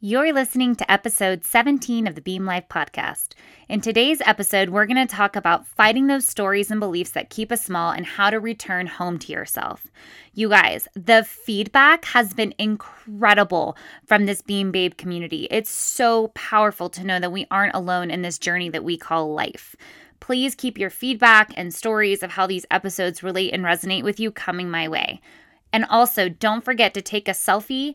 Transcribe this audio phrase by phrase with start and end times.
[0.00, 3.28] You're listening to episode 17 of the Beam Life podcast.
[3.66, 7.50] In today's episode, we're going to talk about fighting those stories and beliefs that keep
[7.50, 9.86] us small and how to return home to yourself.
[10.34, 13.74] You guys, the feedback has been incredible
[14.04, 15.48] from this Beam Babe community.
[15.50, 19.32] It's so powerful to know that we aren't alone in this journey that we call
[19.32, 19.74] life.
[20.20, 24.30] Please keep your feedback and stories of how these episodes relate and resonate with you
[24.30, 25.22] coming my way.
[25.72, 27.94] And also, don't forget to take a selfie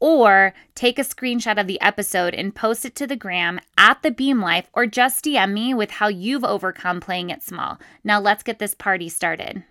[0.00, 4.10] or take a screenshot of the episode and post it to the gram at the
[4.10, 7.78] Beam Life or just DM me with how you've overcome playing it small.
[8.02, 9.64] Now let's get this party started.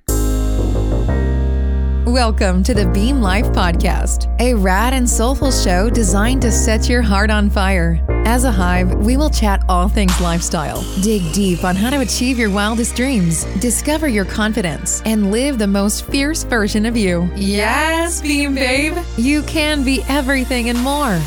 [2.07, 7.01] Welcome to the Beam Life Podcast, a rad and soulful show designed to set your
[7.01, 8.05] heart on fire.
[8.25, 12.37] As a hive, we will chat all things lifestyle, dig deep on how to achieve
[12.37, 17.31] your wildest dreams, discover your confidence, and live the most fierce version of you.
[17.37, 18.97] Yes, Beam Babe!
[19.15, 21.21] You can be everything and more.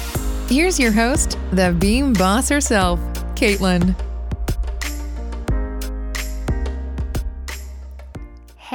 [0.47, 3.01] Here's your host, the Beam Boss herself,
[3.35, 3.95] Caitlin.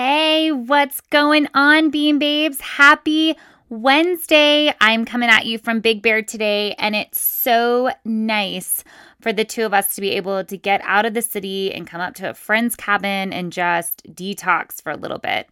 [0.03, 2.59] Hey, what's going on, Beam Babes?
[2.59, 3.37] Happy
[3.69, 4.73] Wednesday.
[4.81, 8.83] I'm coming at you from Big Bear today, and it's so nice
[9.19, 11.85] for the two of us to be able to get out of the city and
[11.85, 15.47] come up to a friend's cabin and just detox for a little bit.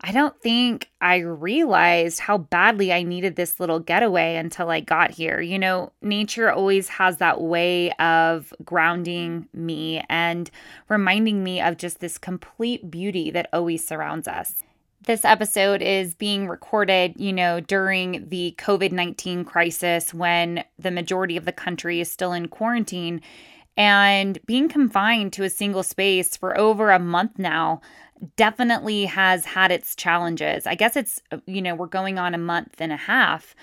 [0.00, 5.10] I don't think I realized how badly I needed this little getaway until I got
[5.10, 5.40] here.
[5.40, 10.50] You know, nature always has that way of grounding me and
[10.88, 14.62] reminding me of just this complete beauty that always surrounds us.
[15.04, 21.36] This episode is being recorded, you know, during the COVID 19 crisis when the majority
[21.36, 23.20] of the country is still in quarantine.
[23.76, 27.80] And being confined to a single space for over a month now
[28.36, 30.66] definitely has had its challenges.
[30.66, 33.54] I guess it's, you know, we're going on a month and a half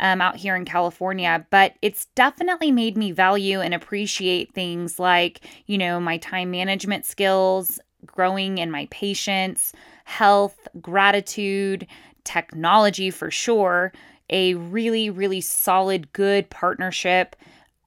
[0.00, 5.40] um, out here in California, but it's definitely made me value and appreciate things like,
[5.66, 9.72] you know, my time management skills, growing in my patience,
[10.04, 11.86] health, gratitude,
[12.24, 13.92] technology for sure,
[14.30, 17.36] a really, really solid, good partnership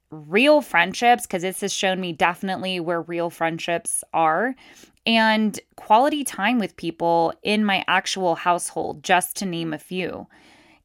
[0.10, 4.56] real friendships because this has shown me definitely where real friendships are
[5.08, 10.28] and quality time with people in my actual household, just to name a few.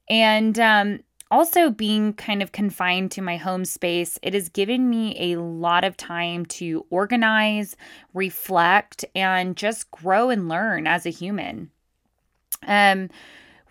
[0.08, 1.00] And um,
[1.30, 5.82] also, being kind of confined to my home space, it has given me a lot
[5.82, 7.76] of time to organize,
[8.14, 11.70] reflect, and just grow and learn as a human.
[12.64, 13.10] Um,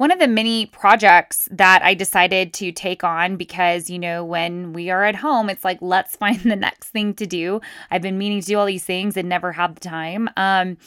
[0.01, 4.73] one of the many projects that I decided to take on because, you know, when
[4.73, 7.62] we are at home, it's like, let's find the next thing to do.
[7.91, 10.28] I've been meaning to do all these things and never had the time.
[10.38, 10.78] Um,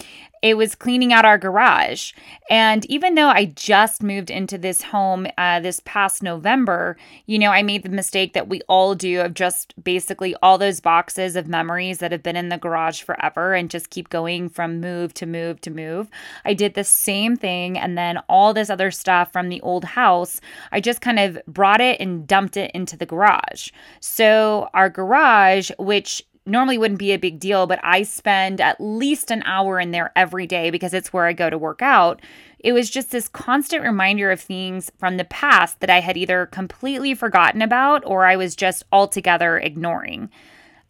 [0.45, 2.13] it was cleaning out our garage.
[2.51, 7.51] And even though I just moved into this home uh, this past November, you know,
[7.51, 11.49] I made the mistake that we all do of just basically all those boxes of
[11.49, 15.25] memories that have been in the garage forever and just keep going from move to
[15.25, 16.11] move to move.
[16.45, 17.79] I did the same thing.
[17.79, 21.81] And then all this other stuff from the old house, I just kind of brought
[21.81, 23.71] it and dumped it into the garage.
[23.99, 29.31] So our garage, which normally wouldn't be a big deal, but I spend at least
[29.31, 32.21] an hour in there every day because it's where I go to work out.
[32.59, 36.47] It was just this constant reminder of things from the past that I had either
[36.47, 40.31] completely forgotten about or I was just altogether ignoring.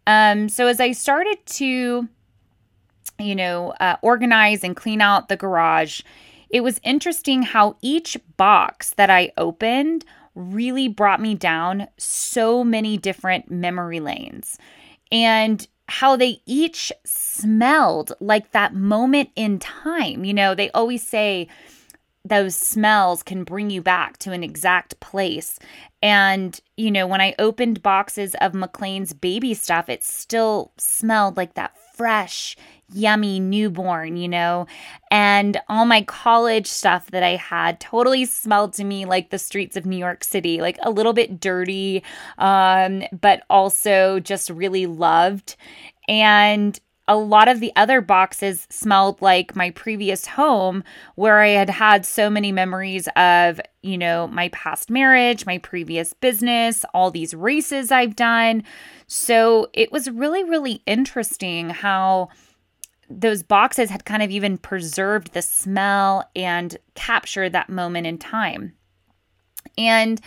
[0.06, 2.08] Um, so as I started to,
[3.18, 6.02] you know, uh, organize and clean out the garage,
[6.50, 10.04] it was interesting how each box that I opened
[10.34, 14.58] really brought me down so many different memory lanes
[15.10, 20.24] and how they each smelled like that moment in time.
[20.24, 21.48] You know, they always say
[22.24, 25.58] those smells can bring you back to an exact place.
[26.02, 31.54] And, you know, when I opened boxes of McLean's baby stuff, it still smelled like
[31.54, 32.56] that fresh,
[32.92, 34.66] yummy newborn, you know?
[35.10, 39.76] And all my college stuff that I had totally smelled to me like the streets
[39.76, 42.02] of New York City, like a little bit dirty,
[42.38, 45.56] um, but also just really loved.
[46.08, 50.82] And a lot of the other boxes smelled like my previous home
[51.16, 56.14] where I had had so many memories of, you know, my past marriage, my previous
[56.14, 58.62] business, all these races I've done.
[59.06, 62.30] So it was really, really interesting how
[63.10, 68.74] those boxes had kind of even preserved the smell and captured that moment in time.
[69.76, 70.20] And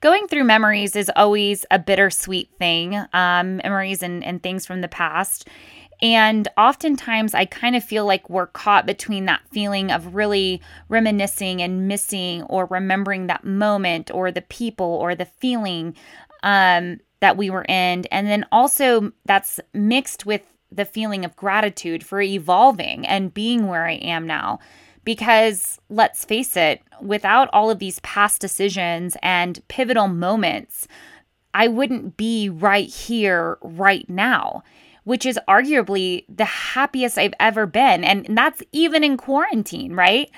[0.00, 4.88] going through memories is always a bittersweet thing, um, memories and, and things from the
[4.88, 5.48] past.
[6.02, 11.62] And oftentimes, I kind of feel like we're caught between that feeling of really reminiscing
[11.62, 15.96] and missing or remembering that moment or the people or the feeling
[16.42, 18.04] um, that we were in.
[18.06, 20.42] And then also, that's mixed with
[20.74, 24.58] the feeling of gratitude for evolving and being where I am now.
[25.04, 30.88] Because let's face it, without all of these past decisions and pivotal moments,
[31.52, 34.62] I wouldn't be right here, right now,
[35.04, 38.02] which is arguably the happiest I've ever been.
[38.02, 40.30] And that's even in quarantine, right?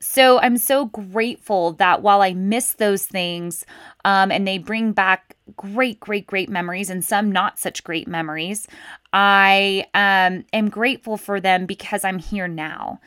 [0.00, 3.64] So I'm so grateful that while I miss those things
[4.04, 8.68] um, and they bring back great, great, great memories and some not such great memories,
[9.12, 13.00] I um, am grateful for them because I'm here now.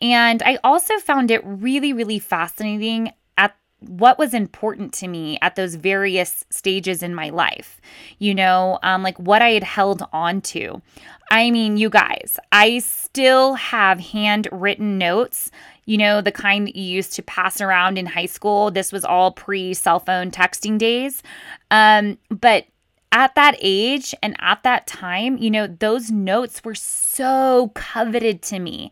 [0.00, 5.56] And I also found it really, really fascinating at what was important to me at
[5.56, 7.80] those various stages in my life,
[8.18, 10.82] you know, um, like what I had held on to.
[11.30, 15.50] I mean, you guys, I still have handwritten notes,
[15.86, 18.70] you know, the kind that you used to pass around in high school.
[18.70, 21.22] This was all pre cell phone texting days.
[21.70, 22.66] Um, but
[23.14, 28.58] at that age and at that time, you know, those notes were so coveted to
[28.58, 28.90] me.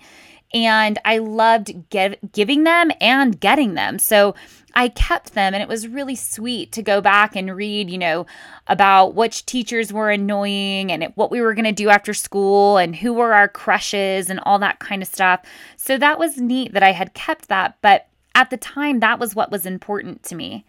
[0.54, 3.98] And I loved give, giving them and getting them.
[3.98, 4.34] So
[4.74, 8.26] I kept them, and it was really sweet to go back and read, you know,
[8.68, 12.96] about which teachers were annoying and what we were going to do after school and
[12.96, 15.40] who were our crushes and all that kind of stuff.
[15.76, 17.76] So that was neat that I had kept that.
[17.82, 20.64] But at the time, that was what was important to me.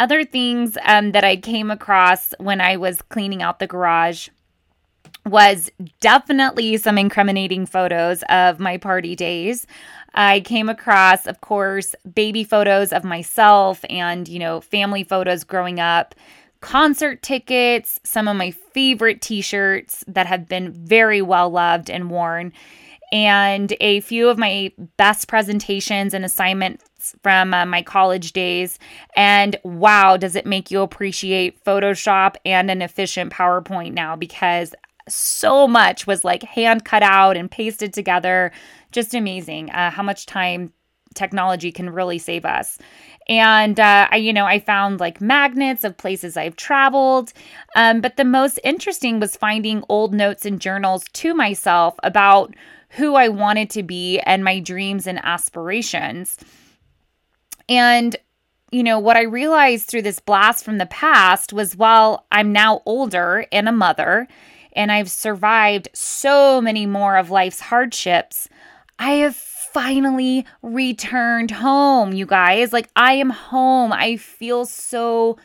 [0.00, 4.30] Other things um, that I came across when I was cleaning out the garage
[5.26, 5.70] was
[6.00, 9.66] definitely some incriminating photos of my party days.
[10.14, 15.78] I came across, of course, baby photos of myself and, you know, family photos growing
[15.78, 16.14] up,
[16.60, 22.10] concert tickets, some of my favorite t shirts that have been very well loved and
[22.10, 22.54] worn,
[23.12, 28.78] and a few of my best presentations and assignments from uh, my college days.
[29.16, 34.74] And wow, does it make you appreciate Photoshop and an efficient PowerPoint now because
[35.08, 38.52] so much was like hand cut out and pasted together.
[38.92, 40.72] Just amazing uh, how much time
[41.14, 42.78] technology can really save us.
[43.28, 47.32] And uh, I, you know, I found like magnets of places I've traveled.
[47.76, 52.54] Um, but the most interesting was finding old notes and journals to myself about
[52.90, 56.36] who I wanted to be and my dreams and aspirations.
[57.68, 58.16] And
[58.70, 62.82] you know, what I realized through this blast from the past was while I'm now
[62.86, 64.28] older and a mother,
[64.74, 68.48] and I've survived so many more of life's hardships,
[68.98, 72.72] I have finally returned home, you guys.
[72.72, 73.92] Like, I am home.
[73.92, 75.36] I feel so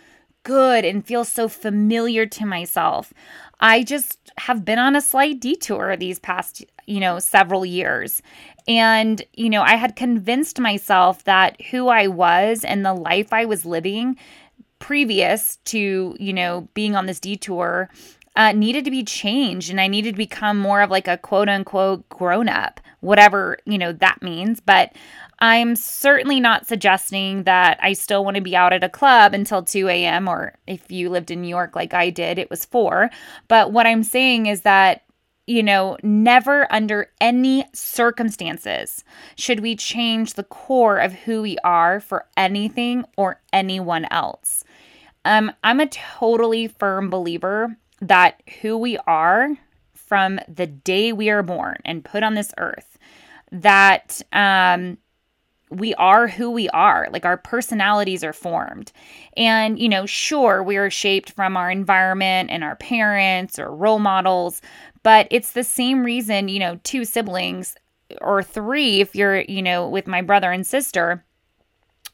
[0.43, 3.13] good and feel so familiar to myself.
[3.59, 8.21] I just have been on a slight detour these past, you know, several years.
[8.67, 13.45] And, you know, I had convinced myself that who I was and the life I
[13.45, 14.17] was living
[14.79, 17.89] previous to, you know, being on this detour
[18.35, 21.47] uh, needed to be changed and I needed to become more of like a quote
[21.47, 24.59] unquote grown up, whatever, you know, that means.
[24.59, 24.93] But
[25.39, 29.63] I'm certainly not suggesting that I still want to be out at a club until
[29.63, 30.27] 2 a.m.
[30.27, 33.09] or if you lived in New York like I did, it was 4.
[33.47, 35.01] But what I'm saying is that
[35.47, 39.03] you know, never under any circumstances
[39.35, 44.63] should we change the core of who we are for anything or anyone else.
[45.23, 49.49] Um, I'm a totally firm believer that who we are
[49.93, 52.97] from the day we are born and put on this earth,
[53.51, 54.97] that um,
[55.69, 57.07] we are who we are.
[57.11, 58.91] Like our personalities are formed.
[59.35, 63.99] And, you know, sure, we are shaped from our environment and our parents or role
[63.99, 64.61] models,
[65.03, 67.75] but it's the same reason, you know, two siblings
[68.21, 71.23] or three, if you're, you know, with my brother and sister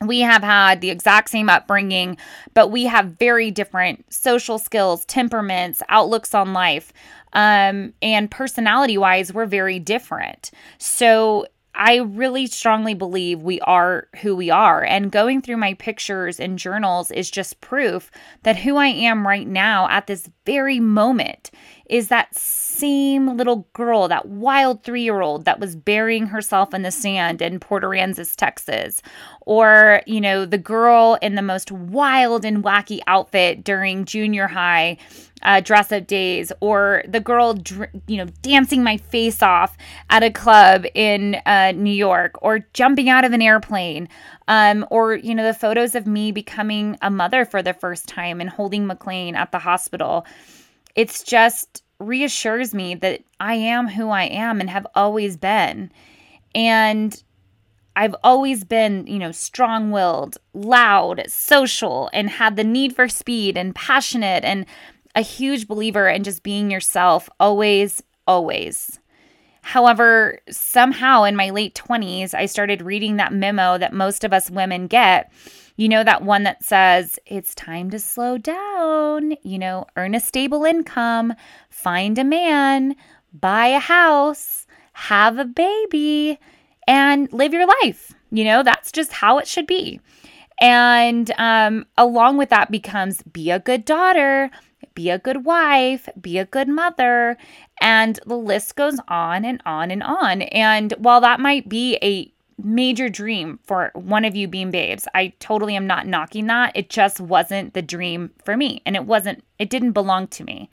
[0.01, 2.17] we have had the exact same upbringing,
[2.53, 6.91] but we have very different social skills, temperaments, outlooks on life.
[7.33, 10.51] Um, and personality wise, we're very different.
[10.79, 14.83] So I really strongly believe we are who we are.
[14.83, 18.11] And going through my pictures and journals is just proof
[18.43, 21.51] that who I am right now at this very moment
[21.91, 26.81] is that same little girl, that wild three year old that was burying herself in
[26.81, 29.03] the sand in Port Aransas, Texas.
[29.41, 34.97] Or, you know, the girl in the most wild and wacky outfit during junior high
[35.43, 39.75] uh, dress up days, or the girl, dr- you know, dancing my face off
[40.11, 44.07] at a club in uh, New York, or jumping out of an airplane,
[44.47, 48.39] um, or, you know, the photos of me becoming a mother for the first time
[48.39, 50.25] and holding McLean at the hospital
[50.95, 55.91] it's just reassures me that I am who I am and have always been.
[56.55, 57.21] And
[57.95, 63.57] I've always been, you know, strong willed, loud, social, and had the need for speed
[63.57, 64.65] and passionate and
[65.15, 69.00] a huge believer in just being yourself always, always.
[69.61, 74.49] However, somehow in my late 20s, I started reading that memo that most of us
[74.49, 75.31] women get.
[75.77, 80.19] You know, that one that says, it's time to slow down, you know, earn a
[80.19, 81.33] stable income,
[81.69, 82.95] find a man,
[83.33, 86.37] buy a house, have a baby,
[86.87, 88.13] and live your life.
[88.31, 89.99] You know, that's just how it should be.
[90.59, 94.51] And um, along with that becomes be a good daughter,
[94.93, 97.37] be a good wife, be a good mother,
[97.79, 100.41] and the list goes on and on and on.
[100.43, 102.31] And while that might be a
[102.63, 106.73] major dream for one of you Beam Babes, I totally am not knocking that.
[106.75, 110.69] It just wasn't the dream for me, and it wasn't, it didn't belong to me.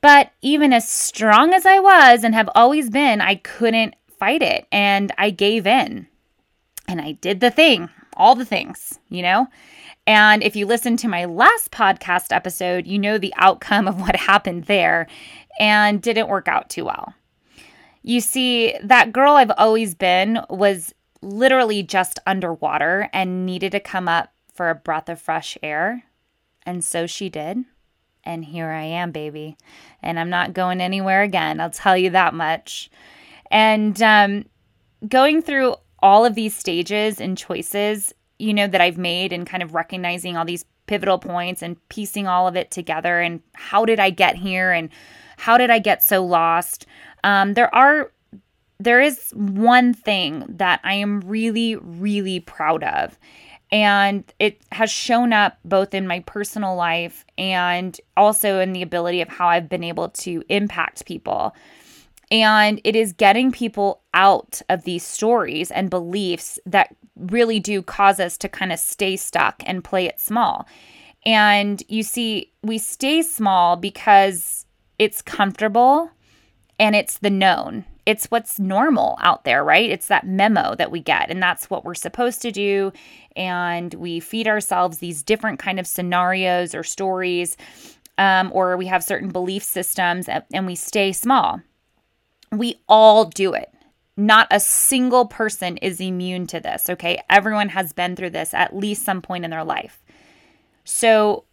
[0.00, 4.66] But even as strong as I was and have always been, I couldn't fight it
[4.70, 6.06] and I gave in
[6.88, 9.48] and I did the thing, all the things, you know?
[10.06, 14.16] And if you listen to my last podcast episode, you know the outcome of what
[14.16, 15.06] happened there
[15.58, 17.14] and didn't work out too well.
[18.02, 24.06] You see, that girl I've always been was literally just underwater and needed to come
[24.06, 26.04] up for a breath of fresh air.
[26.64, 27.64] And so she did.
[28.22, 29.56] And here I am, baby.
[30.02, 31.60] And I'm not going anywhere again.
[31.60, 32.90] I'll tell you that much.
[33.50, 34.46] And um,
[35.08, 39.62] going through all of these stages and choices you know, that I've made and kind
[39.62, 43.98] of recognizing all these pivotal points and piecing all of it together and how did
[43.98, 44.88] I get here and
[45.36, 46.86] how did I get so lost?
[47.24, 48.12] Um, there are
[48.78, 53.18] there is one thing that I am really, really proud of.
[53.72, 59.22] And it has shown up both in my personal life and also in the ability
[59.22, 61.54] of how I've been able to impact people.
[62.30, 68.20] And it is getting people out of these stories and beliefs that really do cause
[68.20, 70.66] us to kind of stay stuck and play it small.
[71.24, 74.64] And you see, we stay small because
[74.98, 76.10] it's comfortable
[76.78, 77.84] and it's the known.
[78.04, 79.90] It's what's normal out there, right?
[79.90, 82.92] It's that memo that we get, and that's what we're supposed to do.
[83.34, 87.56] And we feed ourselves these different kind of scenarios or stories,
[88.16, 91.60] um, or we have certain belief systems, and we stay small.
[92.52, 93.70] We all do it.
[94.16, 97.22] Not a single person is immune to this, okay?
[97.28, 100.02] Everyone has been through this at least some point in their life.
[100.84, 101.44] So,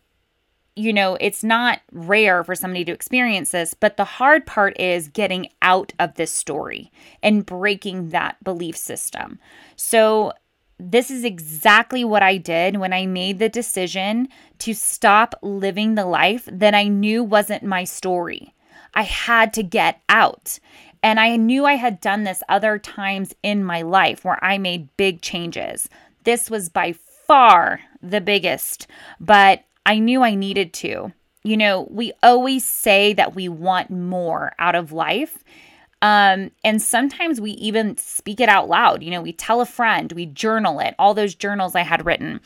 [0.75, 5.07] you know, it's not rare for somebody to experience this, but the hard part is
[5.07, 6.91] getting out of this story
[7.21, 9.39] and breaking that belief system.
[9.75, 10.33] So,
[10.79, 14.27] this is exactly what I did when I made the decision
[14.59, 18.53] to stop living the life that I knew wasn't my story.
[18.93, 20.59] I had to get out.
[21.03, 24.95] And I knew I had done this other times in my life where I made
[24.95, 25.89] big changes.
[26.23, 26.93] This was by
[27.27, 28.87] far the biggest,
[29.19, 31.11] but I knew I needed to.
[31.43, 35.43] You know, we always say that we want more out of life.
[36.01, 39.03] Um, and sometimes we even speak it out loud.
[39.03, 42.39] You know, we tell a friend, we journal it, all those journals I had written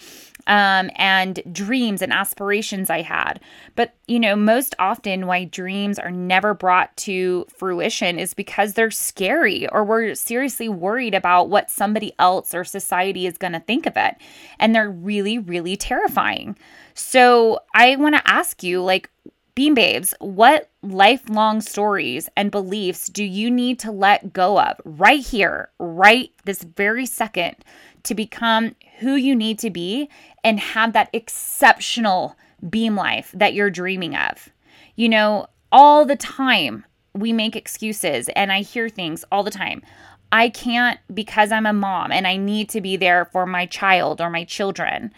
[0.47, 3.39] um, and dreams and aspirations I had.
[3.75, 8.89] But, you know, most often why dreams are never brought to fruition is because they're
[8.89, 13.85] scary or we're seriously worried about what somebody else or society is going to think
[13.85, 14.15] of it.
[14.57, 16.57] And they're really, really terrifying.
[16.93, 19.09] So I want to ask you, like,
[19.53, 25.19] Beam Babes, what lifelong stories and beliefs do you need to let go of right
[25.19, 27.55] here, right this very second,
[28.07, 30.09] to become who you need to be
[30.43, 32.35] and have that exceptional
[32.69, 34.49] beam life that you're dreaming of.
[34.95, 39.81] You know, all the time we make excuses, and I hear things all the time.
[40.31, 44.19] I can't because I'm a mom and I need to be there for my child
[44.19, 45.13] or my children.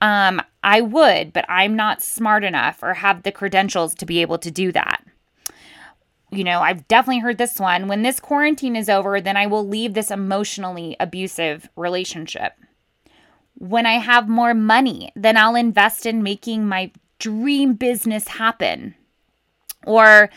[0.00, 4.38] Um, I would, but I'm not smart enough or have the credentials to be able
[4.38, 5.02] to do that.
[6.36, 7.88] You know, I've definitely heard this one.
[7.88, 12.52] When this quarantine is over, then I will leave this emotionally abusive relationship.
[13.54, 18.94] When I have more money, then I'll invest in making my dream business happen.
[19.86, 20.28] Or,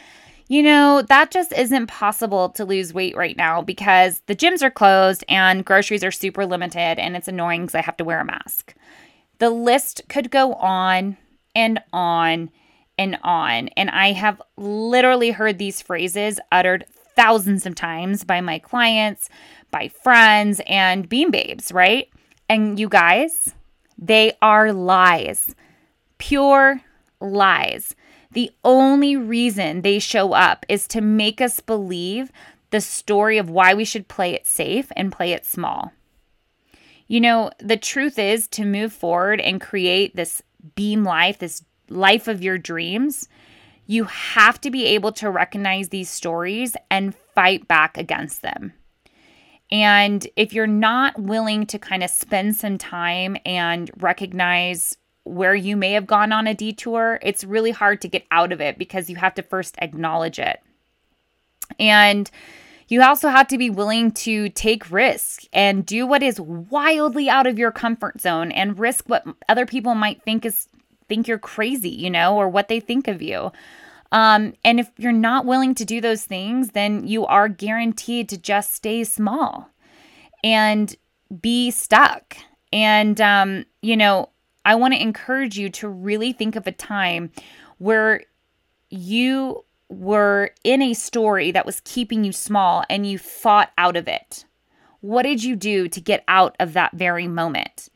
[0.47, 4.71] you know, that just isn't possible to lose weight right now because the gyms are
[4.71, 8.25] closed and groceries are super limited and it's annoying because I have to wear a
[8.25, 8.73] mask.
[9.39, 11.17] The list could go on
[11.53, 12.51] and on
[12.99, 13.69] and on.
[13.69, 19.29] And I have literally heard these phrases uttered thousands of times by my clients,
[19.71, 22.09] by friends, and beam babes, right?
[22.49, 23.55] And you guys,
[23.97, 25.55] they are lies,
[26.17, 26.81] pure
[27.21, 27.95] lies.
[28.33, 32.33] The only reason they show up is to make us believe
[32.69, 35.93] the story of why we should play it safe and play it small.
[37.07, 40.43] You know, the truth is to move forward and create this
[40.75, 43.27] beam life, this life of your dreams,
[43.85, 48.73] you have to be able to recognize these stories and fight back against them.
[49.71, 55.75] And if you're not willing to kind of spend some time and recognize where you
[55.75, 59.09] may have gone on a detour, it's really hard to get out of it because
[59.09, 60.59] you have to first acknowledge it.
[61.79, 62.29] And
[62.87, 67.45] you also have to be willing to take risks and do what is wildly out
[67.45, 70.67] of your comfort zone and risk what other people might think is
[71.09, 73.51] think you're crazy, you know, or what they think of you.
[74.11, 78.37] Um, and if you're not willing to do those things, then you are guaranteed to
[78.37, 79.69] just stay small
[80.43, 80.95] and
[81.41, 82.37] be stuck.
[82.71, 84.29] And, um, you know,
[84.65, 87.31] I want to encourage you to really think of a time
[87.77, 88.23] where
[88.89, 94.07] you were in a story that was keeping you small and you fought out of
[94.07, 94.45] it.
[95.01, 97.89] What did you do to get out of that very moment?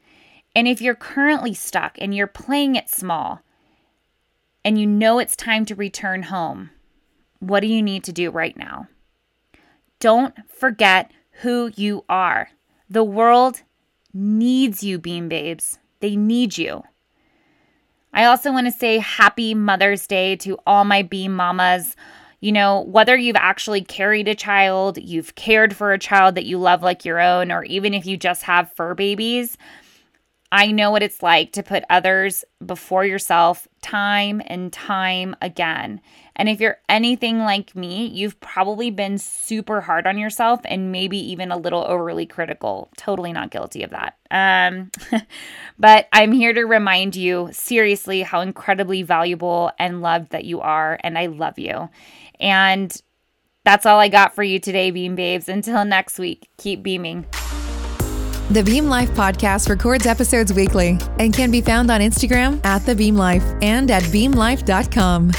[0.55, 3.41] And if you're currently stuck and you're playing it small
[4.63, 6.69] and you know it's time to return home,
[7.39, 8.88] what do you need to do right now?
[10.00, 12.50] Don't forget who you are.
[12.89, 13.62] The world
[14.13, 15.79] needs you, Beam Babes.
[16.00, 16.83] They need you.
[18.13, 21.95] I also want to say happy Mother's Day to all my Beam Mamas.
[22.41, 26.60] You know, whether you've actually carried a child, you've cared for a child that you
[26.60, 29.57] love like your own, or even if you just have fur babies,
[30.53, 36.00] I know what it's like to put others before yourself time and time again.
[36.36, 41.17] And if you're anything like me, you've probably been super hard on yourself and maybe
[41.31, 42.91] even a little overly critical.
[42.98, 44.17] Totally not guilty of that.
[44.29, 44.91] Um,
[45.79, 51.00] but I'm here to remind you seriously how incredibly valuable and loved that you are.
[51.03, 51.89] And I love you.
[52.39, 52.95] And
[53.63, 55.50] that's all I got for you today, Beam Babes.
[55.50, 57.25] Until next week, keep beaming.
[58.53, 62.93] The Beam Life podcast records episodes weekly and can be found on Instagram at The
[62.93, 65.31] Beam Life and at beamlife.com.